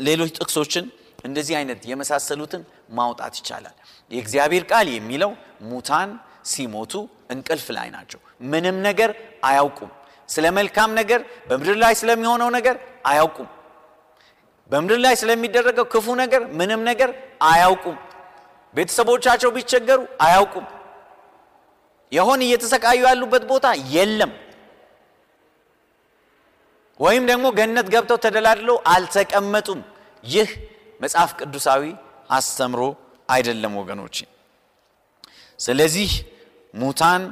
ሌሎች 0.06 0.32
ጥቅሶችን 0.38 0.86
እንደዚህ 1.26 1.56
አይነት 1.60 1.80
የመሳሰሉትን 1.90 2.62
ማውጣት 2.92 3.34
ይቻላል። 3.40 3.76
የእግዚአብሔር 4.12 4.64
ቃል 4.72 4.88
የሚለው 4.94 5.32
ሙታን 5.70 6.10
ሲሞቱ 6.46 6.94
እንቅልፍ 7.34 7.68
ላይ 7.78 7.88
ናቸው። 7.96 8.20
ምንም 8.46 8.78
ነገር 8.88 9.10
አያውቁም። 9.44 9.92
ስለ 10.30 10.46
መልካም 10.58 10.90
ነገር 11.00 11.20
በምድር 11.50 11.78
ላይ 11.84 11.94
ስለሚሆነው 12.02 12.50
ነገር 12.58 12.76
አያውቁም። 13.06 13.50
በምድር 14.70 15.00
ላይ 15.06 15.14
ስለሚደረገው 15.22 15.86
ክፉ 15.94 16.16
ነገር 16.22 16.42
ምንም 16.60 16.82
ነገር 16.90 17.10
አያውቁም። 17.50 17.98
ቤተሰቦቻቸው 18.76 19.50
ቢቸገሩ 19.56 20.00
አያውቁም። 20.26 20.66
የሆን 22.12 22.40
እየተሰቃዩ 22.46 23.00
ያሉበት 23.08 23.44
ቦታ 23.52 23.66
የለም። 23.94 24.32
ወይም 27.00 27.24
ደግሞ 27.30 27.46
ገነት 27.58 27.88
ገብተው 27.94 28.18
ተደላድለው 28.24 28.78
አልተቀመጡም። 28.94 29.82
ይህ 30.24 30.50
መጽሐፍ 31.02 31.32
ቅዱሳዊ 31.40 31.84
አስተምሮ 32.30 32.82
አይደለም 33.30 33.74
ወገኖች። 33.80 34.18
ስለዚህ 35.60 36.10
ሙታን 36.74 37.24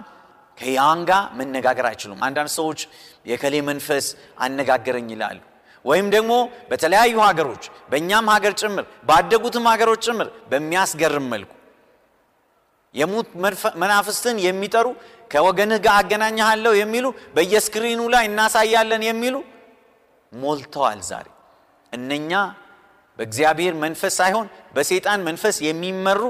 ከሕያዋን 0.58 1.02
ጋር 1.10 1.24
መነጋገር 1.40 1.86
አይችሉም። 1.90 2.20
አንዳንድ 2.28 2.52
ሰዎች 2.60 2.80
የከሌ 3.26 3.56
መንፈስ 3.70 4.06
አነጋገረኝ 4.40 5.08
ይላሉ። 5.14 5.40
ወይም 5.86 6.08
ደግሞ 6.14 6.34
በተለያዩ 6.70 7.16
ሀገሮች 7.26 7.64
በእኛም 7.92 8.30
ሀገር 8.34 8.54
ጭምር 8.62 8.86
ባደጉትም 9.10 9.66
ሀገሮች 9.72 10.02
ጭምር 10.08 10.30
በሚያስገርም 10.52 11.28
መልኩ 11.34 11.52
የሙት 12.96 13.30
መናፍስትን 13.82 14.38
የሚጠሩ 14.46 14.88
ከወገንህ 15.32 15.80
ጋር 15.86 15.96
አገናኝሃለሁ 16.02 16.74
የሚሉ 16.80 17.06
በየስክሪኑ 17.36 18.02
ላይ 18.14 18.24
እናሳያለን 18.30 19.04
የሚሉ 19.08 19.36
ሞልተዋል። 20.34 21.02
ዛሬ 21.10 21.28
እነኛ 21.94 22.32
በእግዚአብሔር 23.20 23.74
መንፈስ 23.84 24.14
ሳይሆን 24.22 24.48
በሰይጣን 24.76 25.20
መንፈስ 25.28 25.58
የሚመሩ 25.68 26.22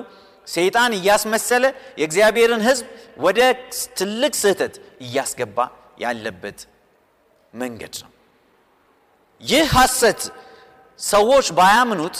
ሰይጣን 0.47 0.91
እያስመሰለ 0.97 1.63
የእግዚአብሔርን 1.99 2.63
ሕዝብ 2.67 2.87
ወደ 3.17 3.39
ትልቅ 3.99 4.33
ስህተት 4.41 4.75
እያስገባ 5.05 5.57
ያለበት 5.99 6.59
መንገድ 7.53 7.95
ነው። 8.03 8.11
ይህ 9.41 9.65
ሐሰት 9.75 10.21
ሰዎች 10.99 11.47
ባያምኑት 11.57 12.17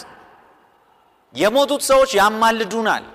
የሞቱት 1.35 1.81
ሰዎች 1.89 2.11
ያማልዱናል። 2.19 3.05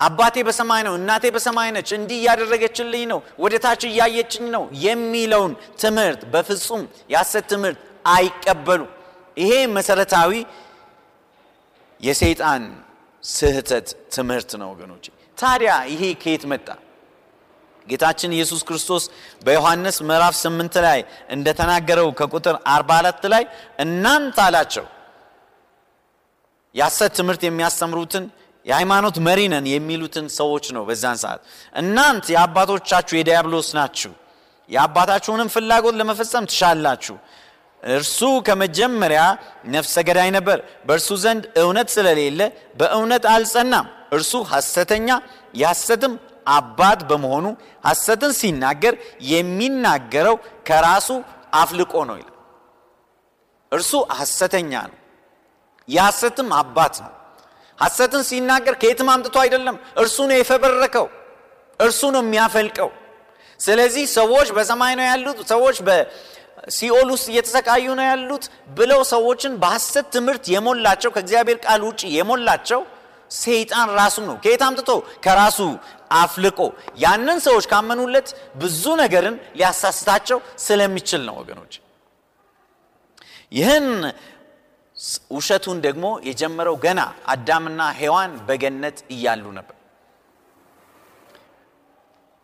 አባቴ 0.00 0.36
በሰማይ 0.46 0.82
ነው፣ 0.86 0.94
እናቴ 0.98 1.24
በሰማይ 1.34 1.68
ነች፣ 1.76 1.88
እንዲህ 1.98 2.16
እያደረገችልኝ 2.20 3.04
ነው፣ 3.12 3.20
ወደ 3.38 3.54
ታች 3.64 3.82
እያየችኝ 3.88 4.46
ነው 4.54 4.64
የሚለውን 4.84 5.52
ትምህርት 5.82 6.22
በፍጹም 6.32 6.82
የሐሰት 7.12 7.44
ትምህርት 7.52 7.78
አይቀበሉ። 8.14 8.82
ይሄ 9.36 9.52
መሰረታዊ 9.76 10.32
የሰይጣን 12.00 12.62
ስህተት 13.22 13.86
ትምህርት 14.14 14.50
ነው 14.60 14.68
ወገኖች። 14.72 15.04
ታዲያ 15.38 15.72
ይሄ 15.92 16.02
ከየት 16.22 16.44
መጣ? 16.52 16.66
ጌታችን 17.86 18.34
ኢየሱስ 18.36 18.60
ክርስቶስ 18.68 19.04
በዮሐንስ 19.46 19.96
ምዕራፍ 20.08 20.34
8 20.40 20.78
ላይ 20.86 21.00
እንደተናገረው 21.30 22.08
ከቁጥር 22.20 22.56
44 22.70 23.28
ላይ 23.34 23.44
እናንተ 23.84 24.38
አላቸው 24.46 24.86
የሐሰት 26.74 27.12
ትምህርት 27.18 27.42
የሚያስተምሩትን 27.44 28.24
የሃይማኖት 28.66 29.16
መሪ 29.26 29.40
ነን 29.52 29.66
የሚሉትን 29.70 30.26
ሰዎች 30.36 30.66
ነው። 30.76 30.82
በዛን 30.88 31.18
ሰዓት 31.22 31.40
እናንት 31.74 32.24
የአባቶቻችሁ 32.34 33.14
የዲያብሎስ 33.18 33.68
ናችሁ፣ 33.78 34.12
የአባታችሁንም 34.70 35.48
ፍላጎት 35.54 35.94
ለመፈጸም 36.00 36.44
ትሻላችሁ። 36.50 37.16
እርሱ 37.82 38.18
ከመጀመሪያ 38.46 39.22
ነፍሰ 39.66 39.94
ገዳይ 40.08 40.28
ነበር፣ 40.36 40.58
በእርሱ 40.86 41.08
ዘንድ 41.24 41.42
እውነት 41.62 41.88
ስለሌለ 41.96 42.40
በእውነት 42.80 43.24
አልጸናም። 43.32 43.86
እርሱ 44.12 44.32
ሐሰተኛ 44.52 45.08
የሐሰትም 45.54 46.12
አባት 46.52 47.00
በመሆኑ 47.08 47.46
ሐሰትን 47.86 48.32
ሲናገር 48.40 48.94
የሚናገረው 49.30 50.36
ከራሱ 50.68 51.08
አፍልቆ 51.54 51.92
ነው 52.08 52.16
ይላል። 52.20 52.30
እርሱ 53.72 53.92
ሐሰተኛ 54.18 54.72
ነው፣ 54.90 54.98
የሐሰትም 55.88 56.48
አባት 56.58 56.94
ነው። 57.04 57.12
ሐሰትን 57.78 58.22
ሲናገር 58.28 58.74
ከየትም 58.82 59.08
አምጥቶ 59.12 59.36
አይደለም፣ 59.42 59.76
እርሱ 60.02 60.16
ነው 60.30 60.36
የፈበረከው፣ 60.38 61.06
እርሱ 61.80 62.00
ነው 62.14 62.22
የሚያፈልቀው። 62.24 62.90
ስለዚህ 63.60 64.04
ሰዎች 64.14 64.48
በሰማይ 64.56 64.92
ነው 64.98 65.06
ያሉት፣ 65.10 65.38
ሰዎች 65.52 65.76
በሲኦል 65.86 67.08
ውስጥ 67.14 67.26
እየተሰቃዩ 67.32 67.86
ነው 67.98 68.06
ያሉት 68.10 68.44
ብለው 68.76 69.00
ሰዎችን 69.12 69.52
በሐሰት 69.62 70.06
ትምህርት 70.14 70.44
የሞላቸው 70.54 71.10
ከእግዚአብሔር 71.14 71.58
ቃል 71.66 71.82
ውጭ 71.88 72.02
የሞላቸው 72.16 72.80
ሰይጣን 73.36 73.88
ራሱ 73.98 74.16
ነው። 74.28 74.36
ከየት 74.44 74.62
አምጥቶ? 74.66 74.90
ከራሱ 75.24 75.58
አፍልቆ። 76.14 76.58
ያንን 76.98 77.38
ሰዎች 77.46 77.64
ካመኑለት 77.72 78.28
ብዙ 78.60 78.84
ነገርን 79.02 79.36
ሊያሳስታቸው 79.58 80.38
ስለሚችል 80.58 81.22
ነው 81.28 81.34
ወገኖች። 81.40 81.74
ይህን 83.52 83.86
ውሸቱን 85.30 85.78
ደግሞ 85.86 86.04
የጀመረው 86.28 86.76
ገና 86.84 87.00
አዳምና 87.26 87.80
ሔዋን 87.98 88.32
በገነት 88.46 88.98
እያሉ 89.14 89.44
ነበር። 89.58 89.76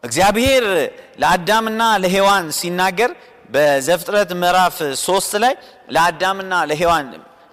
እግዚአብሔር 0.05 0.65
ለአዳምና 1.23 1.83
ለሔዋን 2.03 2.47
ሲናገር 2.59 3.11
በዘፍጥረት 3.51 4.31
ምዕራፍ 4.41 4.77
ሶስት 5.05 5.33
ላይ 5.45 5.55
ለአዳምና 5.95 6.53
ለሔዋን 6.71 7.09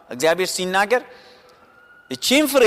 እግዚአብሔር 0.09 0.49
ሲናገር 0.55 1.01
እቺን 2.11 2.45
ፍሬ 2.51 2.65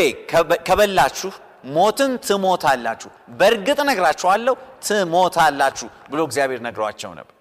ከበላችሁ 0.68 1.30
ሞትን 1.74 2.12
ትሞታላችሁ፣ 2.26 3.08
በእርግጥ 3.38 3.78
ነግራችኋለሁ 3.88 4.54
ትሞታላችሁ 4.86 5.88
ብሎ 6.10 6.20
እግዚአብሔር 6.28 6.60
ነግሯቸው 6.66 7.10
ነበር። 7.18 7.34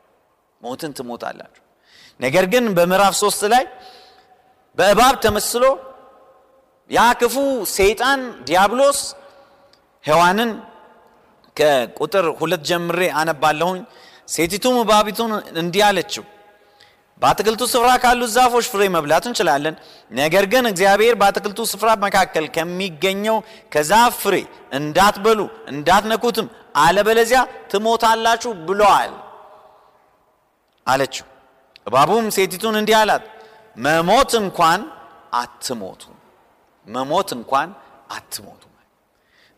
ሞትን 0.61 0.91
ትሞታላችሁ። 0.97 1.63
ነገር 2.19 2.45
ግን 2.53 2.65
በምዕራፍ 2.77 3.13
ሶስት 3.21 3.41
ላይ 3.53 3.63
በእባብ 4.77 5.15
ተመስሎ 5.25 5.63
ያ 6.89 7.01
ክፉ 7.19 7.35
ሰይጣን 7.75 8.19
ዲያብሎስ 8.47 8.99
ሔዋንን 10.03 10.51
ከቁጥር 11.55 12.25
ሁለት 12.39 12.61
ጀምሬ 12.69 13.01
አነባለሁኝ። 13.19 13.81
ሴቲቱም 14.27 14.75
እባቢቱን 14.81 15.31
እንዲህ 15.61 15.83
አለችው፣ 15.87 16.23
በአትክልቱ 17.21 17.61
ስፍራ 17.71 17.89
ካሉት 18.03 18.31
ዛፎች 18.35 18.65
ፍሬ 18.71 18.81
መብላት 18.93 19.25
እንችላለን። 19.29 19.75
ነገር 20.11 20.45
ግን 20.51 20.63
እግዚአብሔር 20.69 21.15
በአትክልቱ 21.21 21.59
ስፍራ 21.71 21.89
መካከል 22.05 22.45
ከሚገኘው 22.55 23.37
ከዛፍ 23.73 24.13
ፍሬ 24.21 24.35
እንዳትበሉ 24.71 25.39
እንዳትነኩትም፣ 25.71 26.47
አለበለዚያ 26.83 27.39
ትሞታላችሁ 27.71 28.51
ብለዋል 28.67 29.13
አለችው። 30.87 31.25
እባቡም 31.87 32.25
ሴቲቱን 32.35 32.77
እንዲህ 32.81 32.95
አላት፣ 33.01 33.25
መሞት 33.77 34.31
እንኳን 34.41 34.79
አትሞቱ፣ 35.33 36.01
መሞት 36.87 37.29
እንኳን 37.37 37.69
አትሞቱ። 38.11 38.63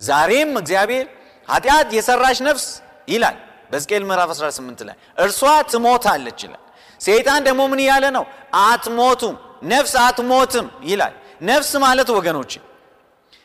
ዛሬም 0.02 0.52
እግዚአብሔር 0.60 1.06
ኃጢአት 1.50 1.90
የሰራች 1.98 2.38
ነፍስ 2.48 2.66
ይላል 3.08 3.38
በሕዝቅኤል 3.70 4.04
ምዕራፍ 4.10 4.30
18 4.34 4.82
ላይ 4.88 4.96
እርሷ 5.18 5.42
ትሞታለች 5.72 6.40
ይላል። 6.46 6.62
ሰይጣን 7.02 7.42
ደግሞ 7.48 7.62
ምን 7.72 7.80
እያለ 7.84 8.06
ነው? 8.18 8.24
አትሞቱም፣ 8.62 9.36
ነፍስ 9.66 9.94
አትሞትም 10.04 10.68
ይላል። 10.84 11.14
ነፍስ 11.44 11.72
ማለት 11.84 12.10
ወገኖች 12.18 12.52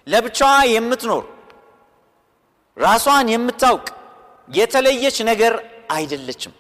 ለብቻዋ 0.07 0.53
የምትኖር 0.75 1.25
ራሷን 2.77 3.29
የምታውቅ 3.35 3.87
የተለየች 4.51 5.17
ነገር 5.31 5.53
አይደለችም። 5.91 6.53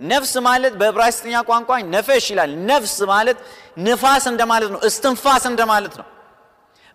ነፍስ 0.00 0.32
ማለት 0.46 0.72
በዕብራይስጥኛ 0.80 1.34
ቋንቋ 1.48 1.70
ነፈሽ 1.94 2.24
ይላል። 2.32 2.50
ነፍስ 2.70 2.94
ማለት 3.12 3.38
ንፋስ 3.86 4.24
እንደማለት 4.32 4.70
ነው። 4.74 4.80
እስትንፋስ 4.88 5.44
እንደማለት 5.50 5.94
ነው። 6.00 6.06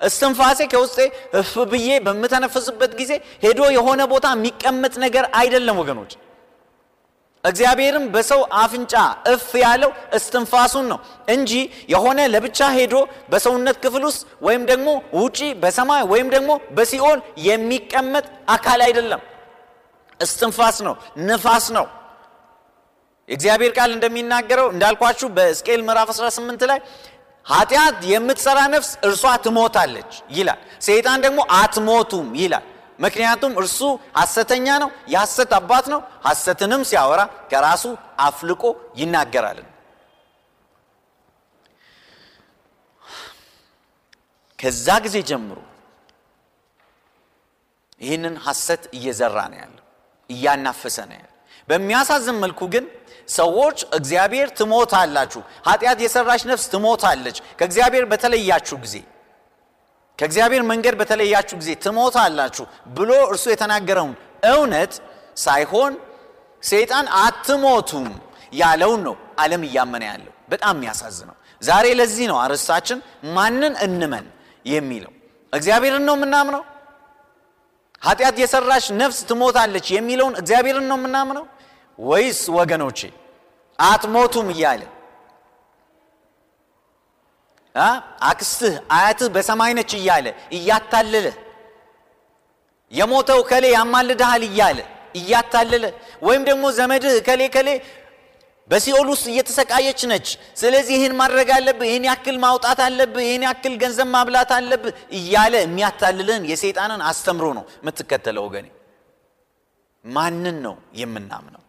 እስትንፋሴ 0.02 0.60
ከውስጤ 0.72 0.98
እፍ 1.40 1.54
ብዬ 1.72 1.90
በምተነፍስበት 2.06 2.92
ጊዜ 3.00 3.12
ሄዶ 3.46 3.60
የሆነ 3.78 4.02
ቦታ 4.12 4.26
የሚቀመጥ 4.36 4.94
ነገር 5.06 5.26
አይደለም 5.40 5.78
ወገኖች። 5.82 6.12
እግዚአብሔርም 7.43 8.06
በሰው 8.13 8.41
አፍንጫ 8.62 8.93
እፍ 9.32 9.50
ያለው 9.63 9.91
እስትንፋሱን 10.17 10.86
ነው 10.91 11.00
እንጂ 11.34 11.52
የሆነ 11.93 12.19
ለብቻ 12.34 12.60
ሄዶ 12.78 12.95
በሰውነት 13.32 13.78
ክፍል 13.84 14.04
ውስጥ 14.10 14.23
ወይም 14.47 14.63
ደግሞ 14.71 14.88
ውጪ 15.19 15.39
በሰማይ 15.62 16.04
ወይም 16.12 16.30
ደግሞ 16.36 16.50
በሲኦል 16.78 17.19
የሚቀመጥ 17.47 18.26
አካል 18.56 18.82
አይደለም። 18.88 19.21
እስትንፋስ 20.19 20.78
ነው፣ 20.88 20.95
ንፋስ 21.28 21.65
ነው። 21.78 21.86
የእግዚአብሔር 23.30 23.71
ቃል 23.78 23.89
እንደሚናገረው 23.95 24.67
እንዳልኳችሁ 24.73 25.28
በሕዝቅኤል 25.36 25.82
ምዕራፍ 25.88 26.10
18 26.13 26.65
ላይ 26.71 26.80
ኃጢአት 27.45 27.97
የምትሰራ 28.12 28.60
ነፍስ 28.73 28.89
እርሷ 29.08 29.23
ትሞታለች 29.43 30.10
ይላል። 30.32 30.60
ሰይጣን 30.88 31.19
ደግሞ 31.26 31.39
አትሞቱም 31.58 32.28
ይላል። 32.41 32.65
ምክንያቱም 33.00 33.54
እርሱ 33.62 33.80
ሐሰተኛ 34.18 34.68
ነው፣ 34.84 34.90
የሐሰት 35.14 35.52
አባት 35.58 35.86
ነው። 35.94 36.00
ሐሰትንም 36.28 36.82
ሲያወራ 36.90 37.22
ከራሱ 37.52 37.84
አፍልቆ 38.26 38.64
ይናገራል። 39.00 39.60
ከዛ 44.60 44.88
ጊዜ 45.06 45.18
ጀምሮ 45.30 45.58
ይህንን 48.02 48.36
ሐሰት 48.46 48.84
እየዘራ 48.98 49.38
ነው 49.52 49.60
ያለው፣ 49.62 49.84
እያናፈሰ 50.30 50.98
ነው 51.10 51.18
ያለው። 51.18 51.34
በሚያሳዝን 51.68 52.38
መልኩ 52.44 52.60
ግን 52.74 52.86
ሰዎች 53.32 53.78
እግዚአብሔር 53.98 54.48
ትሞታላችሁ፣ 54.60 55.40
ኃጢአት 55.68 56.00
የሰራች 56.04 56.42
ነፍስ 56.52 56.66
ትሞታለች፣ 56.74 57.38
ከእግዚአብሔር 57.60 58.06
በተለያችሁ 58.12 58.76
ጊዜ 58.84 58.96
ከእግዚአብሔር 60.20 60.64
መንገድ 60.70 60.96
በተለያችሁ 61.00 61.56
ጊዜ 61.62 61.72
ትሞታላችሁ 61.84 62.64
ብሎ 62.98 63.12
እርሱ 63.32 63.46
የተናገረውን 63.52 64.14
እውነት 64.52 64.94
ሳይሆን 65.38 65.94
ሰይጣን 66.64 67.06
አትሞቱም 67.20 68.08
ያለውን 68.54 69.02
ነው 69.08 69.16
ዓለም 69.40 69.62
እያመነ 69.68 70.04
ያለው። 70.12 70.34
በጣም 70.52 70.74
የሚያሳዝነው 70.78 71.36
ዛሬ 71.62 71.86
ለዚህ 72.00 72.26
ነው 72.32 72.38
አርዕስታችን 72.44 73.00
ማንን 73.36 73.74
እንመን 73.86 74.26
የሚለው። 74.66 75.12
እግዚአብሔርን 75.54 76.04
ነው 76.08 76.16
የምናምነው? 76.18 76.64
ኃጢአት 78.02 78.36
የሰራች 78.42 78.86
ነፍስ 79.00 79.20
ትሞታለች 79.30 79.88
የሚለውን 79.96 80.36
እግዚአብሔርን 80.42 80.86
ነው 80.92 80.98
የምናምነው 81.00 81.46
ወይስ 82.00 82.42
ወገኖቼ 82.58 83.00
አትሞቱም 83.80 84.48
እያለ 84.54 84.82
አክስትህ 88.30 88.76
አያትህ 88.96 89.30
በሰማይ 89.36 89.72
ነች 89.78 89.92
እያለ 89.98 90.28
እያታለለ 90.58 91.28
የሞተው 92.92 93.40
ከሌ 93.50 93.66
ያማልድሃል 93.76 94.44
እያለ 94.50 94.80
እያታለለ 95.16 95.86
ወይም 96.28 96.44
ደግሞ 96.50 96.66
ዘመድህ 96.78 97.16
ከሌ 97.28 97.42
ከሌ 97.56 97.70
በሲኦል 98.70 99.08
ውስጥ 99.12 99.26
እየተሰቃየች 99.32 100.00
ነች፣ 100.12 100.28
ስለዚህ 100.62 100.94
ይህን 100.98 101.13
ማድረግ 101.20 101.50
አለብህ፣ 101.58 101.86
ይህን 101.90 102.06
ያክል 102.10 102.38
ማውጣት 102.44 102.80
አለብህ፣ 102.88 103.24
ይህን 103.28 103.44
ያክል 103.48 103.74
ገንዘብ 103.84 104.08
ማብላት 104.16 104.52
አለብህ 104.58 104.92
እያለ 105.20 105.54
የሚያታልልህን 105.62 106.44
የሰይጣንን 106.52 107.02
አስተምሮ 107.10 107.46
ነው 107.58 107.63
የምትከተለው። 107.78 108.44
ወገኔ 108.48 108.68
ማንን 110.06 110.58
ነው 110.66 110.76
የምናምነው? 111.00 111.63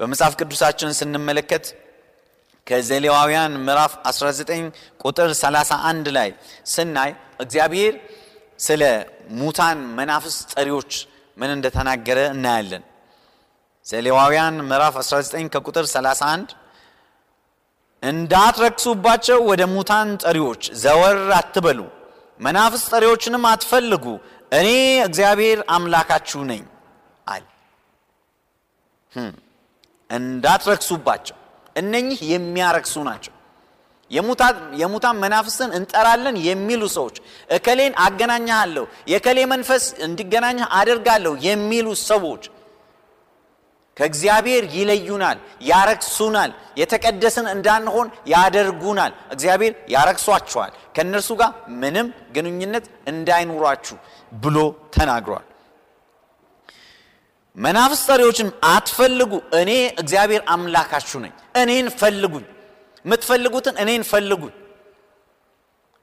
በመጽሐፍ 0.00 0.32
ቅዱሳችን 0.40 0.96
ስንመለከት 0.98 1.66
ከዘሌዋውያን 2.66 3.52
ምዕራፍ 3.66 3.92
19 4.08 4.70
ቁጥር 5.00 5.30
31 5.40 6.10
ላይ 6.16 6.30
ስናይ 6.66 7.10
እግዚአብሔር 7.40 7.94
ስለ 8.58 8.82
ሙታን 9.40 9.78
መናፍስ 9.98 10.36
ጠሪዎች 10.52 10.92
ምን 11.36 11.50
እንደተናገረ 11.56 12.18
እናያለን። 12.34 12.84
ዘሌዋውያን 13.86 14.54
ምዕራፍ 14.70 14.94
19 15.02 15.50
ከቁጥር 15.54 15.84
31 15.92 16.54
እንዳትረክሱባቸው 18.02 19.38
ወደ 19.50 19.62
ሙታን 19.74 20.08
ጠሪዎች 20.24 20.62
ዘወር 20.82 21.18
አትበሉ፣ 21.38 21.80
መናፍስ 22.40 22.82
ጠሪዎችንም 22.92 23.44
አትፈልጉ፣ 23.52 24.04
እኔ 24.52 24.68
እግዚአብሔር 25.06 25.58
አምላካችሁ 25.76 26.40
ነኝ 26.50 26.62
አለ። 27.26 27.44
እንዳትረክሱባቸው 30.10 31.36
እነኚህ 31.76 32.18
የሚያረክሱ 32.32 32.96
ናቸው። 33.08 33.32
የሙታን 34.80 35.16
መናፍስትን 35.22 35.70
እንጠራለን 35.78 36.36
የሚሉ 36.46 36.82
ሰዎች 36.96 37.16
እከሌን 37.50 37.94
አገናኛለሁ፣ 38.04 38.84
የከሌ 39.12 39.38
መንፈስ 39.52 39.84
እንዲገናኝህ 40.06 40.68
አደርጋለሁ 40.78 41.32
የሚሉ 41.46 41.86
ሰዎች 42.04 42.44
ከእግዚአብሔር 43.96 44.64
ይለዩናል፣ 44.74 45.38
ያረክሱናል፣ 45.68 46.50
የተቀደስን 46.80 47.46
እንዳንሆን 47.54 48.08
ያደርጉናል። 48.32 49.12
እግዚአብሔር 49.30 49.74
ያረክሷቸዋል፣ 49.88 50.72
ከእነርሱ 50.96 51.30
ጋር 51.40 51.50
ምንም 51.80 52.06
ግንኙነት 52.36 52.84
እንዳይኖራችሁ 53.12 53.96
ብሎ 54.36 54.56
ተናግሯል። 54.96 55.46
መናፍስ 57.56 58.00
ጠሪዎችን 58.08 58.48
አትፈልጉ፣ 58.70 59.30
እኔ 59.60 59.70
እግዚአብሔር 60.02 60.42
አምላካችሁ 60.54 61.18
ነኝ። 61.24 61.32
እኔን 61.60 61.86
ፈልጉኝ፣ 62.00 62.44
የምትፈልጉትን 63.04 63.74
እኔን 63.82 64.02
ፈልጉኝ። 64.10 64.54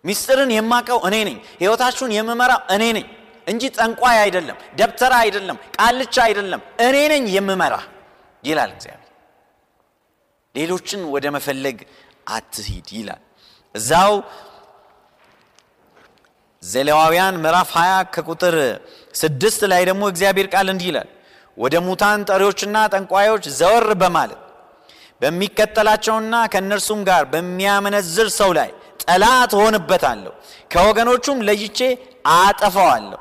ሚስጥርን 0.03 0.51
የማቀው 0.55 0.99
እኔ 1.07 1.15
ነኝ። 1.27 1.37
ሕይወታችሁን 1.61 2.11
የምመራው 2.17 2.61
እኔ 2.75 2.83
ነኝ 2.97 3.05
እንጂ 3.47 3.63
ጠንቋይ 3.77 4.17
አይደለም፣ 4.23 4.57
ደብተራ 4.79 5.13
አይደለም፣ 5.23 5.57
ቃልቻ 5.77 6.15
አይደለም። 6.27 6.61
እኔ 6.85 6.95
ነኝ 7.13 7.23
የምመራ 7.35 7.75
ይላል 8.43 8.71
እግዚአብሔር። 8.75 8.99
ሌሎችን 10.55 11.01
ወደ 11.13 11.25
መፈለግ 11.35 11.77
አትሂድ 12.29 12.87
ይላል። 12.97 13.21
እዛው 13.75 14.13
ዘሌዋውያን 16.63 17.35
ምዕራፍ 17.43 17.71
20 17.77 18.03
ከቁጥር 18.13 18.55
ስድስት 19.13 19.61
ላይ 19.71 19.81
ደግሞ 19.89 20.03
እግዚአብሔር 20.11 20.47
ቃል 20.53 20.67
እንዲህ 20.73 20.87
ይላል፣ 20.91 21.09
ወደ 21.57 21.75
ሙታን 21.87 22.21
ጠሪዎችና 22.29 22.77
ጠንቋዮች 22.93 23.43
ዘወር 23.59 23.87
በማለት 24.01 24.39
በሚከተላቸውና 25.21 26.35
ከእነርሱም 26.53 27.01
ጋር 27.09 27.23
በሚያመነዝር 27.33 28.27
ሰው 28.39 28.51
ላይ 28.57 28.69
ጠላት 29.03 29.51
እሆንበታለሁ፣ 29.57 30.31
ከወገኖቹም 30.71 31.39
ለይቼ 31.47 31.79
አጠፋዋለሁ። 32.35 33.19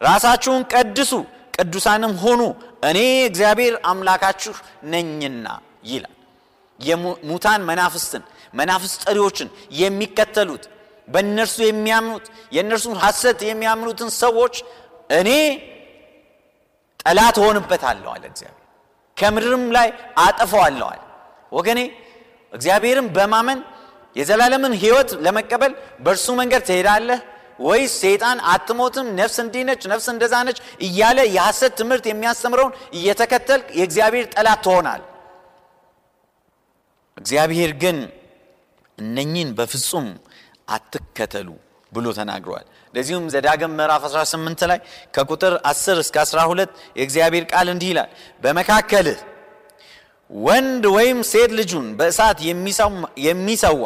ራሳችሁን 0.00 0.62
ቀድሱ፣ 0.72 1.12
ቅዱሳንም 1.56 2.12
ሁኑ፣ 2.22 2.40
እኔ 2.88 2.98
እግዚአብሔር 3.28 3.74
አምላካችሁ 3.90 4.54
ነኝና 4.92 5.46
ይላል። 5.90 6.12
የሙታን 6.78 7.60
መናፍስትን 7.68 8.22
መናፍስት 8.54 8.98
ጠሪዎችን 9.04 9.48
የሚከተሉት 9.80 10.64
በእነርሱ 11.08 11.56
የሚያምኑት 11.64 12.26
የእነርሱን 12.52 12.96
ሐሰት 13.02 13.40
የሚያምኑትን 13.48 14.10
ሰዎች 14.22 14.54
እኔ 15.10 15.30
ጠላት 17.06 17.36
እሆንበታለሁ 17.40 18.10
አለ 18.14 18.24
እግዚአብሔር። 18.30 18.62
ከምድርም 19.16 19.64
ላይ 19.76 19.88
አጠፋዋለሁ 20.24 20.86
አለ። 20.92 21.02
ወገኔ 21.52 21.80
እግዚአብሔርን 22.52 23.08
በማመን 23.16 23.58
የዘላለምን 24.16 24.74
ሕይወት 24.82 25.10
ለመቀበል 25.24 25.72
በእርሱ 26.04 26.26
መንገድ 26.38 26.62
ትሄዳለህ 26.68 27.18
ወይስ 27.60 27.92
ሰይጣን 28.02 28.38
አትሞትም፣ 28.52 29.06
ነፍስ 29.18 29.36
እንዲህ 29.42 29.62
ነች፣ 29.68 29.82
ነፍስ 29.92 30.06
እንደዛ 30.12 30.34
ነች 30.46 30.58
እያለ 30.86 31.18
የሐሰት 31.28 31.72
ትምህርት 31.80 32.04
የሚያስተምረውን 32.08 32.72
እየተከተል 32.98 33.60
የእግዚአብሔር 33.78 34.26
ጠላት 34.34 34.60
ትሆናል። 34.66 35.02
እግዚአብሔር 37.16 37.70
ግን 37.82 37.98
እነኚህን 38.98 39.50
በፍጹም 39.58 40.06
አትከተሉ 40.68 41.48
ብሎ 41.92 42.06
ተናግረዋል። 42.18 42.66
ለዚሁም 42.96 43.24
ዘዳግም 43.32 43.72
ምዕራፍ 43.78 44.02
18 44.08 44.66
ላይ 44.70 44.78
ከቁጥር 45.14 45.54
10 45.70 46.02
እስከ 46.04 46.16
12 46.24 46.70
የእግዚአብሔር 46.98 47.44
ቃል 47.52 47.68
እንዲህ 47.74 47.90
ይላል፣ 47.92 48.10
በመካከልህ 48.42 49.18
ወንድ 50.30 50.84
ወይም 50.96 51.18
ሴት 51.30 51.50
ልጁን 51.58 51.86
በእሳት 51.98 52.38
የሚሰዋ 53.26 53.82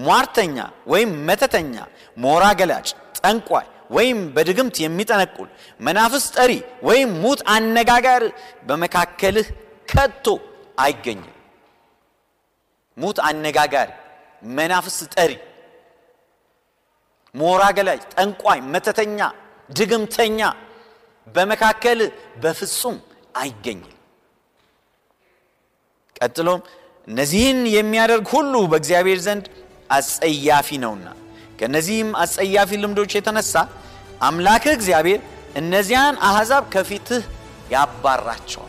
ሟርተኛ 0.00 0.56
ወይም 0.86 1.12
መተተኛ፣ 1.28 1.74
ሞራ 2.16 2.44
ገላጭ፣ 2.60 2.88
ጠንቋይ 3.18 3.66
ወይም 3.90 4.18
በድግምት 4.34 4.76
የሚጠነቁል 4.82 5.48
መናፍስ 5.80 6.24
ጠሪ 6.36 6.52
ወይም 6.82 7.10
ሙት 7.22 7.40
አነጋጋሪ 7.54 8.24
በመካከልህ 8.68 9.46
ከቶ 9.88 10.26
አይገኝም። 10.78 11.36
ሙት 12.96 13.18
አነጋጋሪ፣ 13.28 13.90
መናፍስ 14.52 14.98
ጠሪ፣ 15.14 15.32
ሞራ 17.34 17.62
ገላጭ፣ 17.76 18.02
ጠንቋይ፣ 18.14 18.58
መተተኛ፣ 18.72 19.18
ድግምተኛ 19.70 20.40
በመካከል 21.26 22.00
በፍጹም 22.42 22.96
አይገኝም። 23.36 23.96
ቀጥሎም 26.16 26.60
እነዚህን 27.08 27.60
የሚያደርግ 27.74 28.26
ሁሉ 28.34 28.54
በእግዚአብሔር 28.72 29.20
ዘንድ 29.26 29.44
አጸያፊ 29.90 30.68
ነውና 30.82 31.06
ከእነዚህም 31.58 32.10
አጸያፊ 32.22 32.70
ልምዶች 32.82 33.12
የተነሳ 33.16 33.54
አምላክህ 34.20 34.74
እግዚአብሔር 34.78 35.20
እነዚያን 35.56 36.16
አሕዛብ 36.28 36.64
ከፊትህ 36.74 37.22
ያባራቸዋል። 37.72 38.66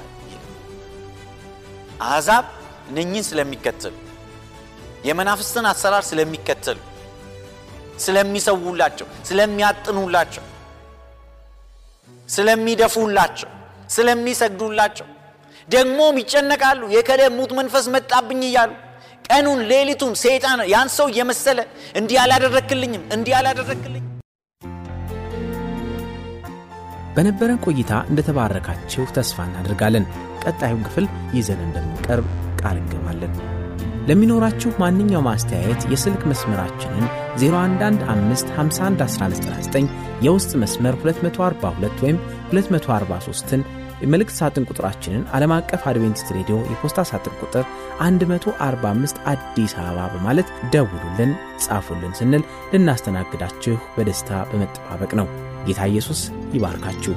አሕዛብ 2.04 2.46
እነኚህን 2.90 3.26
ስለሚከተሉ 3.28 3.96
የመናፍስትን 5.06 5.66
አሰራር 5.72 6.04
ስለሚከተሉ 6.08 6.78
ስለሚሰውላቸው፣ 7.98 9.08
ስለሚያጥኑላቸው፣ 9.26 10.44
ስለሚደፉላቸው፣ 12.30 13.50
ስለሚሰግዱላቸው 13.90 15.08
ደግሞም 15.70 16.16
ይጨነቃሉ። 16.22 16.82
የከለ 16.96 17.22
ሙት 17.36 17.52
መንፈስ 17.60 17.86
መጣብኝ 17.96 18.42
እያሉ 18.48 18.72
ቀኑን 19.28 19.60
ሌሊቱን 19.72 20.14
ሰይጣን 20.22 20.62
ያን 20.72 20.90
ሰው 20.96 21.08
እየመሰለ 21.12 21.60
እንዲህ 21.96 22.18
አላደረክልኝም 22.24 23.04
እንዲህ 23.16 23.34
አላደረክልኝም። 23.40 24.08
በነበረን 27.16 27.62
ቆይታ 27.66 27.94
እንደተባረካችሁ 28.10 29.04
ተስፋ 29.16 29.38
እናደርጋለን። 29.48 30.06
ቀጣዩን 30.44 30.86
ክፍል 30.88 31.06
ይዘን 31.34 31.62
እንደምንቀርብ 31.66 32.28
ቃል 32.62 32.78
እንገባለን። 32.82 33.34
ለሚኖራችሁ 34.08 34.70
ማንኛውም 34.82 35.28
አስተያየት 35.32 35.82
የስልክ 35.92 36.22
መስመራችንን 36.30 37.06
0115511199 37.42 39.86
የውስጥ 40.22 40.52
መስመር 40.64 40.96
242 41.04 42.04
ወይም 42.06 42.18
243ን 42.54 43.62
የመልእክት 44.02 44.36
ሳጥን 44.38 44.66
ቁጥራችንን 44.70 45.24
ዓለም 45.36 45.52
አቀፍ 45.58 45.82
አድቬንቲስት 45.90 46.30
ሬዲዮ 46.38 46.56
የፖስታ 46.72 47.00
ሳጥን 47.10 47.36
ቁጥር 47.42 47.66
145 48.04 49.22
አዲስ 49.32 49.74
አበባ 49.82 49.98
በማለት 50.16 50.48
ደውሉልን፣ 50.74 51.32
ጻፉልን 51.66 52.14
ስንል 52.20 52.44
ልናስተናግዳችሁ 52.74 53.76
በደስታ 53.98 54.30
በመጠባበቅ 54.52 55.12
ነው። 55.22 55.28
ጌታ 55.68 55.82
ኢየሱስ 55.92 56.22
ይባርካችሁ። 56.54 57.14